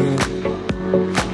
[0.00, 1.29] you.